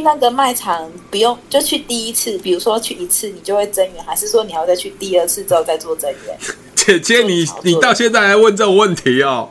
[0.00, 6.38] 那个卖场不用就去第一次，比如说去一次你就会增员，还是说你要再去第二次之后再做增员？
[6.74, 9.48] 姐姐，你你到现在还问这种问题哦？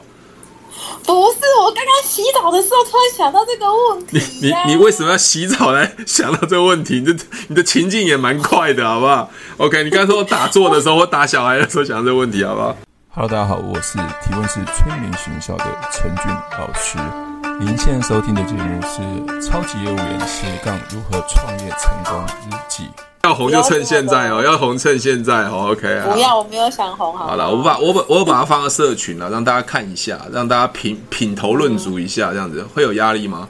[1.05, 4.17] 不是，我刚刚洗澡的时候突然想到这个问题、
[4.51, 4.63] 啊。
[4.63, 6.95] 你你你为什么要洗澡来想到这个问题？
[6.95, 12.75] 你的你的情境也蛮快的，好不好？OK，你刚才说我打坐的时候，我打小孩的时候想到这个问题，好不好
[13.09, 17.28] ？Hello，大家好，我是提问是催眠学校的陈俊老师。
[17.61, 19.01] 您现在收听的节目是
[19.45, 22.83] 《超级业务员斜杠如何创业成功日记》。
[23.23, 26.07] 要红就趁现在哦，要红趁现在哦，OK 啊。
[26.09, 27.27] 不要，我没有想红，好。
[27.27, 33.49] 好了，我把我把我把它放到社群了，让大家看一下，让大家品品头论足一下，这样子会有压力吗？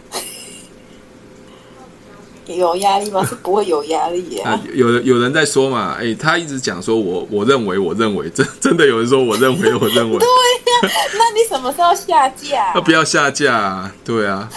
[2.58, 3.24] 有压力吗？
[3.28, 4.62] 是不会有压力呀、啊。
[4.74, 5.96] 有有人在说嘛？
[6.00, 10.18] 哎、欸，他一直讲说我我认为我认为真真的有人说我认为 我认为。
[10.18, 12.72] 对呀、啊，那你什么时候下架？
[12.76, 13.94] 那不要下架啊！
[14.04, 14.50] 对啊，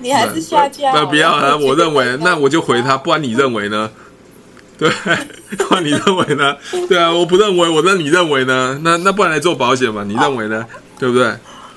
[0.00, 0.92] 你还是下架。
[0.92, 1.56] 那不要啊！
[1.56, 3.90] 我认为，那我就回他，不然你认为呢？
[4.78, 4.90] 对，
[5.70, 6.56] 那你认为呢？
[6.88, 8.80] 对啊，我不认为，我那你认为呢？
[8.82, 10.02] 那那不然来做保险嘛？
[10.04, 10.64] 你认为呢？
[10.98, 11.32] 对不对？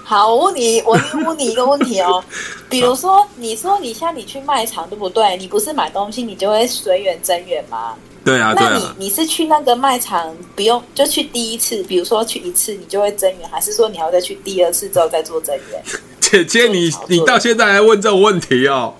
[0.07, 2.23] 好，我问你，我问你一个问题哦。
[2.69, 5.35] 比如说，你说你像你去卖场，对不对？
[5.37, 7.95] 你不是买东西，你就会随缘增援吗？
[8.23, 15.83] 对啊，那你你是去那个卖场，不用就去第一次，比如说去一次，你就会增援，还是说你要再去第二次之后再做增援？
[16.19, 18.93] 姐姐，你你到现在还问这种问题哦？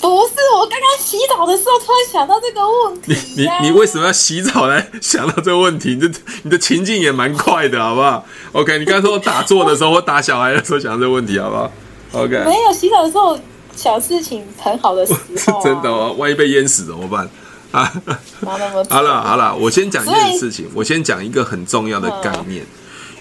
[0.00, 3.14] 不是，我刚刚洗澡的时候突然想到这个问题、
[3.46, 3.58] 啊。
[3.60, 5.94] 你你你为什么要洗澡来想到这个问题？
[5.94, 6.10] 你的
[6.42, 11.72] 你的情境也蛮快的，好不好？OK，你刚才说我打坐的时候，我打小孩的时候想到这个问题，好不好
[12.12, 13.38] ？OK，没有洗澡的时候，
[13.74, 15.14] 小事情很好的时
[15.50, 16.14] 候、 真的哦。
[16.18, 17.28] 万一被淹死怎么办？
[17.72, 17.92] 啊，
[18.88, 22.66] 好了好了，我先讲一件事情，我先讲一个很重要的概念，嗯、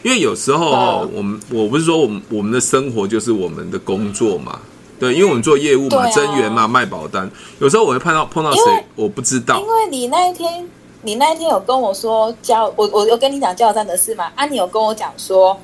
[0.04, 4.60] 因为有时候哦，我们我不是说我们我们的生活就是我们的工作嘛。
[5.00, 8.62] 对，因为我们做业务嘛，增员嘛，卖保单，有时候我会碰到碰到谁，
[8.96, 9.60] 我不知道。
[9.60, 10.68] 因为你那一天，
[11.02, 14.32] 你那一天有跟我说交，我我有跟你讲加油站的事嘛？
[14.36, 15.58] 啊，你有跟我讲说，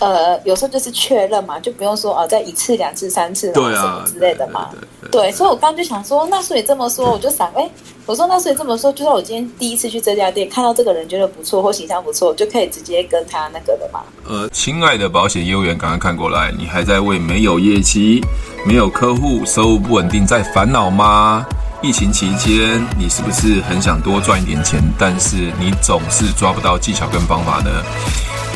[0.00, 4.68] 呃，有时候就是确认嘛，就不用说哦，再一次、两次、三次，对啊，之类的嘛。
[4.72, 7.70] 对，对，对，对，对，所以我刚刚就想说，那所以这么说，我就想，哎。
[8.06, 14.02] 我说，那所以这么说，就算我今天第一次去这家店，看到这个人觉得不错或形象不错，就可以直接跟他那个的嘛？
[14.28, 18.20] 呃，亲爱的保险业务员，赶快看过来，你还在为没有业绩、
[18.66, 21.44] 没有客户、收入不稳定在烦恼吗？
[21.82, 27.70] 疫情期间，你是不是很想多赚一点钱，但是你总是抓不到技巧跟方法呢？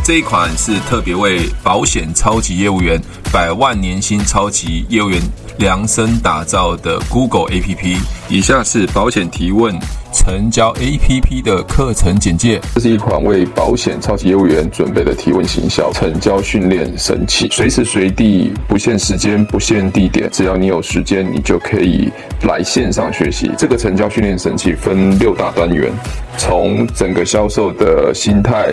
[0.04, 3.00] 这一款是特别为保险超级业务员、
[3.32, 5.19] 百万年薪超级业务员
[5.56, 7.97] 量身打造的 Google APP。
[8.28, 9.75] 以下是保险提问
[10.14, 12.60] 成交 APP 的课程简介。
[12.76, 22.08] 这是一款为保险超级业务员准备的提问行销成交训练神器，随时随地不限时间、不限地点，只要你有时间，你就可以
[22.42, 23.50] 来线上学习。
[23.58, 25.92] 这个成交训练神器分六大单元，
[26.38, 28.72] 从整个销售的心态。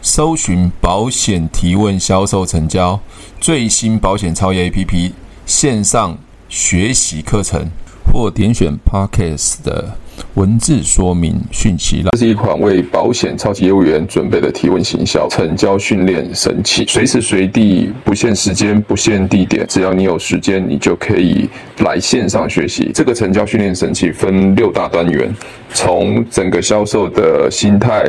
[0.00, 2.98] 搜寻保险提问销售成交
[3.40, 5.12] 最新保险超业 APP
[5.44, 6.16] 线上
[6.48, 7.66] 学习课程，
[8.10, 9.96] 或点选 Podcast 的
[10.34, 12.04] 文字说明讯息。
[12.12, 21.48] 这是一款为保险超级业务员准备的提问行销成交训练神器，随时随地不限时间、不限地点，只要你有时间，你就可以
[21.78, 22.90] 来线上学习。
[22.94, 25.34] 这个成交训练神器分六大单元，
[25.74, 28.08] 从整个销售的心态。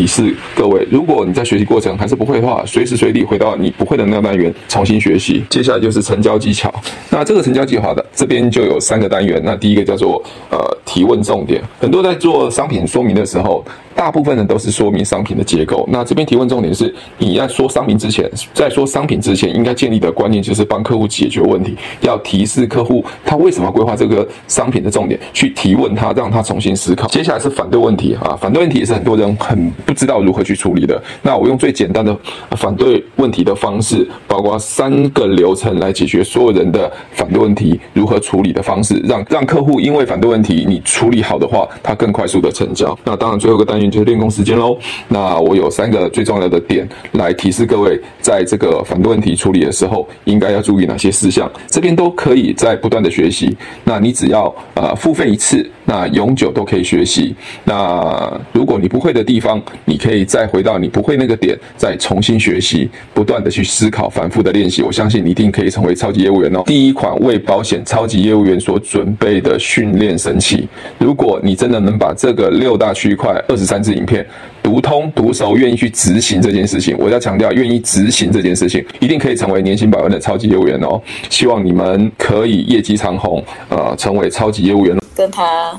[0.01, 0.83] 提示各位。
[0.89, 5.43] 如果你在学习过程还是不会的话，随时随地回到你不会的那个单元重新学习。
[5.47, 6.73] 接下来就是成交技巧。
[7.11, 9.39] 那这个成交计划的这边就有三个单元。
[9.45, 10.19] 那第一个叫做
[10.49, 13.63] 呃提问重点，很多在做商品说明的时候。
[13.93, 15.85] 大部分人都是说明商品的结构。
[15.91, 27.05] 那这边提问重点是，你要说商品之前，在说商品之前，应该建立的观念就是帮客户解决问题，要提示客户他为什么规划这个商品的重点，去提问他，让他重新思考。
[27.09, 31.01] 接下来是反对问题啊，反对问题也是很多人很不知道如何去处理的。
[31.21, 32.17] 那我用最简单的
[32.51, 42.97] 反对问题的方式，包括三个流程来解决所有人的反对问题如何处理的方式，让让客户因为反对问题你处理好的话，他更快速的成交。
[43.03, 43.91] 那当然最后一个单元。
[43.91, 44.77] 就是练功时间喽。
[45.09, 51.51] 那我有三个最重要的点来提示各位，在这个反对问题处理的时候，应该要注意哪些事项。
[51.67, 53.57] 这边都可以在不断的学习。
[53.83, 57.35] 那你只要呃付费一次，那永久都可以学习。
[57.65, 64.81] 那如果你不会的地方，你可以再回到你不会那个点，再重新学习，不断的去思考，反复的练习。
[64.81, 66.63] 我相信你一定可以成为超级业务员哦。
[66.65, 70.65] 第一款为保险超级业务员所准备的训练神器。
[70.97, 73.81] 如果你真的能把这个六大区块二十三。
[73.81, 74.23] 支影片
[74.61, 76.95] 读通读熟，愿意去执行这件事情。
[76.99, 81.01] 我要强调，愿意执行这件事情，一定可以成为年薪百万的超级业务员哦。
[81.31, 84.95] 希望你们可以业绩长虹，呃，成为超级业务员。
[85.15, 85.71] 跟他，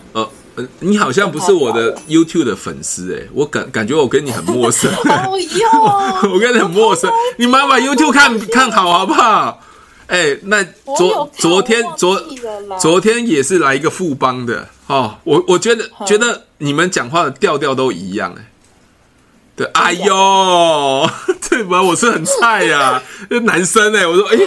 [0.57, 4.91] 呃，你好像不是我的 YouTube 的粉丝哎，我感感觉我跟你很陌生。
[6.33, 7.11] 我跟你很陌生。
[7.37, 9.61] 你妈把 YouTube 看看好好不好？
[10.09, 10.63] 哎，那
[10.97, 12.23] 昨昨天昨
[12.79, 15.17] 昨天也是来一个富邦的哦。
[15.25, 16.45] 我我觉得觉得。
[16.63, 18.53] 你们讲话的调调都一样哎，
[19.57, 21.11] 对，哎呦，
[21.51, 21.83] 对吧？
[21.83, 24.39] 我是很菜呀、啊，这男生哎，我说哎，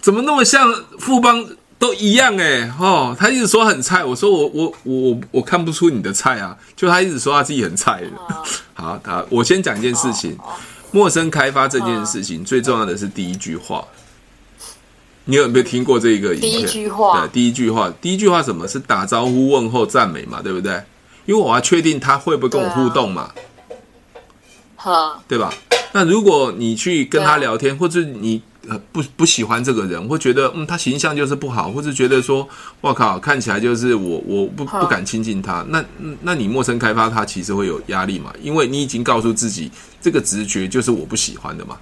[0.00, 1.44] 怎么那么像富邦
[1.78, 8.02] 都一样哎，哦，他一直说很菜，我说我我我我看不出你的菜啊，就他一直说他自己很菜。
[8.74, 10.36] 好，好，我先讲一件事情，
[10.90, 13.84] 陌生开发这件事情最重要的是第一句话，
[15.24, 16.34] 你有没有听过这个？
[16.36, 18.66] 第一句话，对，第一句话，第一句话什么？
[18.66, 20.82] 是打招呼、问候、赞美嘛，对不对？
[21.26, 23.32] 因为我要确定他会不会跟我互动嘛，
[24.76, 25.52] 好，对吧？
[25.92, 28.40] 那如果你去跟他聊天，或者你
[28.92, 32.48] 不不喜欢这个人，或觉得嗯他形象就是不好，或是觉得说
[32.80, 35.84] 我靠看起来就是我我不不敢亲近他，那
[36.22, 38.32] 那你陌生开发他其实会有压力嘛？
[38.42, 39.70] 因为你已经告诉自己
[40.00, 41.76] 这个直觉就是我不喜欢的嘛，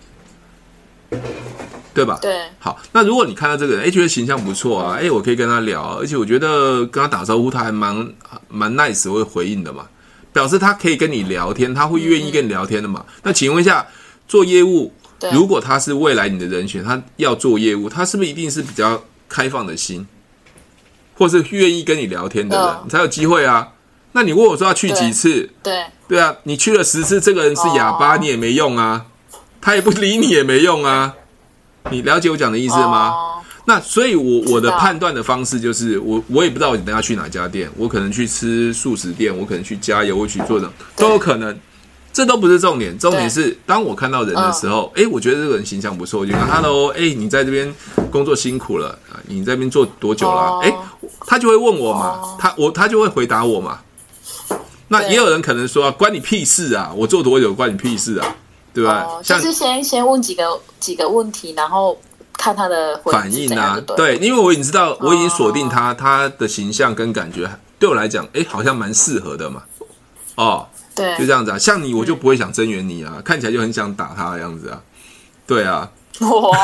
[1.95, 2.19] 对吧？
[2.21, 2.35] 对。
[2.59, 8.13] 好，那如果你看到这个人，哎，觉得形象不错啊，哎，我可以跟他聊，而且我觉得跟他打招呼他还蛮
[8.49, 9.87] 蛮 nice 会回应的嘛，
[10.33, 13.05] 表示他可以跟你聊天，他会愿意跟你聊天的嘛。
[13.23, 13.87] 那请问一下，
[14.29, 14.93] 做业务。
[15.33, 20.07] 如果他是未来你的人选，他要做业务，他是不是一定是比较开放的心，
[21.15, 23.69] 或是愿意跟你聊天的人，你才有机会啊？
[24.13, 25.51] 那你问我说要去几次？
[25.63, 29.07] 对对啊，你去了十次，这个人是哑巴，你也没用啊，
[29.61, 31.15] 他也不理你也没用啊。
[31.91, 33.13] 你了解我讲的意思吗？
[33.67, 41.59] 那所以，我我的判断的方式就是，我我也不知道你等下去哪家店，我可能去吃素食店，我可能去加油，我去做的都有可能。
[42.15, 47.75] 这都不是重点，重点是当我看到人的时候，哎、嗯，我觉得这个人形象不错，我就说 Hello，哎，你在这边
[48.09, 50.61] 工作辛苦了啊，你在这边做多久了？
[50.63, 53.81] 哎、哦，他就会问我嘛，哦、他我他就会回答我嘛。
[54.87, 58.37] 那也有人可能说，关你屁事啊，我做多久关你屁事啊，
[58.73, 59.05] 对吧？
[59.25, 61.99] 就是先先问几个几个问题，然后
[62.35, 69.65] 看他的反应啊，对，因为我已经知道，我已经锁定他、哦、他的形象跟感觉，对我来讲，哎，好像蛮适合的嘛，
[70.37, 70.69] 哦。
[70.95, 74.81] 对，就这样子啊，像你，我就不会想增援你啊，看起来就很想打他的样子啊，
[75.47, 76.59] 对啊，哇，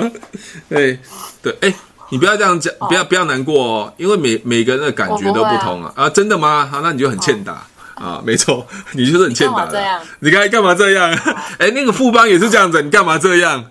[0.68, 0.98] 对
[1.42, 1.74] 对，哎，
[2.10, 6.68] 你不要这样讲，不要不要难过哦，因为每每个人的感觉都不同啊，啊，真的吗？
[6.70, 7.66] 好，那你就很欠打。
[7.94, 11.10] 啊，没错， 你就是很欠打的，你刚才干嘛这样？
[11.58, 13.64] 哎，那个副帮也是这样子，你干嘛这样？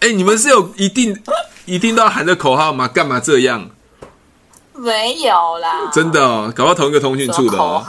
[0.00, 1.16] 哎，你们是有一定
[1.64, 2.88] 一定都要喊的口号吗？
[2.88, 3.70] 干嘛这样？
[4.78, 7.82] 没有啦，真的哦，搞到同一个通讯处的哦，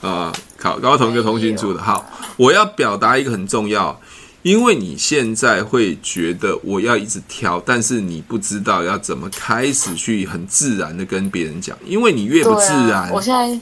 [0.00, 0.32] 啊。
[0.62, 1.82] 好，搞到同一个通讯处的。
[1.82, 2.04] 好，
[2.36, 3.98] 我要表达一个很重要，
[4.42, 13.60] 因为你现在会觉得我要一直挑，但是你不知道要怎么开始去很自然的跟别人讲，因为你越不自然，啊、我现在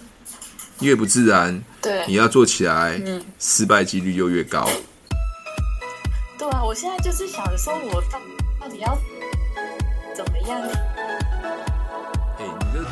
[0.81, 4.69] 越不自然，对，你要做起来，嗯，失败几率就越高。
[6.37, 8.19] 对啊，我现在就是想说，我到
[8.61, 8.99] 到底要
[10.17, 10.61] 怎么样？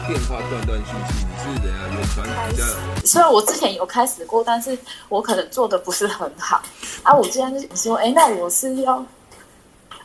[0.07, 2.65] 电话断断续续，你是人家远传比较。
[3.05, 4.77] 虽然我之前有开始过，但是
[5.09, 6.63] 我可能做的不是很好
[7.03, 7.13] 啊。
[7.13, 9.05] 我今天就说，哎，那我是要，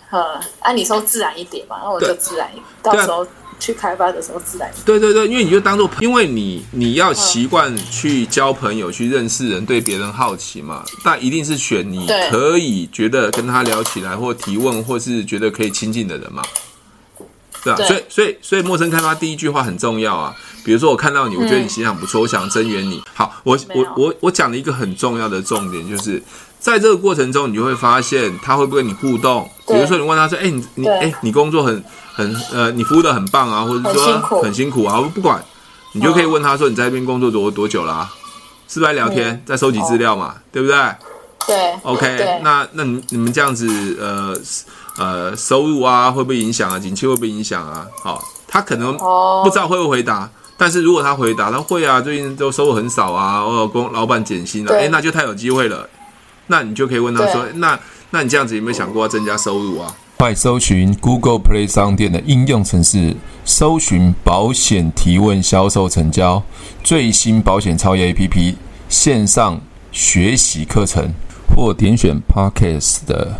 [0.10, 3.26] 呃，按你说自然一点嘛，那我就自然一点，到时候
[3.60, 4.86] 去开发的时候自然一点。
[4.86, 16.42] 对对对，因为你就当做，因为你你要习惯去交朋友，去认识人，对别人好奇嘛，但一定是选你可以觉得跟他聊起来，或提问，或是觉得可以亲近的人嘛。
[17.64, 20.36] 对啊，所以所以所以陌生开发第一句话很重要啊。
[20.64, 23.02] 比如说我看到你，我觉得你形象不错，我想增援你。
[23.14, 26.22] 好，我我我我讲了一个很重要的重点，就是
[26.60, 29.50] 在这个过程中，你就会发现他会不会跟你互动。
[29.68, 35.44] 比如说你问他说：“哎，你你哎，你工作很很呃，你服务的很棒啊，或者说很辛苦啊。”我不管，
[35.94, 38.08] 你就可以问他说：“你在这边工作多多久啦？
[38.68, 40.36] 是不是在聊天，在收集资料嘛？
[40.52, 40.78] 对不对？”
[41.48, 41.74] 对。
[41.82, 44.36] OK，那那你你们这样子呃。
[45.02, 46.78] 呃，收入啊，会不会影响啊？
[46.78, 47.88] 景气会不会影响啊？
[48.04, 55.90] 好、哦，他可能不知道会不会回答，但是如果他回答，他会啊，最近都收入很少啊，我老公老板减薪了，哎，那就太有机会了。
[56.46, 57.80] 那你就可以问他说，那
[58.12, 59.92] 那你这样子有没有想过要增加收入啊？
[60.18, 66.44] 快搜寻 Google Play 商店的应用程式，搜寻保险提问销售成交
[66.84, 68.54] 最新保险超越 APP
[68.88, 69.60] 线上
[69.92, 71.12] 学习课程，
[71.56, 73.40] 或点选 Podcast 的。